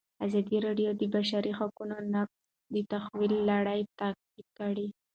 [0.25, 2.35] ازادي راډیو د د بشري حقونو نقض
[2.73, 4.87] د تحول لړۍ تعقیب کړې.